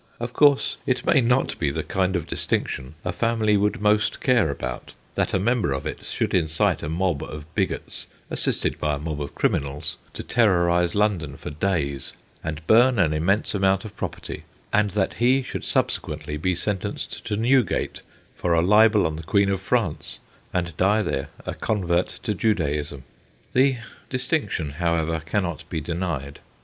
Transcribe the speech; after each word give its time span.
Of 0.19 0.33
course, 0.33 0.79
it 0.87 1.05
may 1.05 1.21
not 1.21 1.59
be 1.59 1.69
the 1.69 1.83
kind 1.83 2.15
of 2.15 2.25
distinction 2.25 2.95
a 3.05 3.11
family 3.13 3.55
would 3.55 3.73
mostr 3.79 4.19
care 4.19 4.49
about, 4.49 4.95
that 5.13 5.31
a 5.31 5.37
member 5.37 5.71
of 5.73 5.85
it 5.85 6.03
should 6.05 6.33
incite 6.33 6.81
a 6.81 6.89
mob 6.89 7.21
of 7.21 7.45
bigots, 7.53 8.07
assisted 8.31 8.79
by 8.79 8.95
a 8.95 8.97
D1VEKS 8.97 9.03
DISTINCTIONS 9.03 9.03
243 9.03 9.11
mob 9.13 9.21
of 9.21 9.35
criminals, 9.35 9.97
to 10.13 10.23
terrorise 10.23 10.95
London 10.95 11.37
for 11.37 11.51
days, 11.51 12.13
and 12.43 12.65
burn 12.65 12.97
an 12.97 13.13
immense 13.13 13.53
amount 13.53 13.85
of 13.85 13.95
pro 13.95 14.09
perty, 14.09 14.41
and 14.73 14.89
that 14.89 15.21
lie 15.21 15.43
should 15.43 15.63
subsequently 15.63 16.35
be 16.35 16.55
sentenced 16.55 17.23
to 17.23 17.37
Newgate 17.37 18.01
for 18.35 18.55
a 18.55 18.61
libel 18.63 19.05
on 19.05 19.17
the 19.17 19.21
Queen 19.21 19.51
of 19.51 19.61
France, 19.61 20.17
and 20.51 20.75
die 20.77 21.03
there, 21.03 21.27
a 21.45 21.53
convert 21.53 22.07
to 22.07 22.33
Judaism: 22.33 23.03
the 23.53 23.77
distinction, 24.09 24.71
however, 24.71 25.21
cannot 25.27 25.69
be 25.69 25.79
denied. 25.79 26.39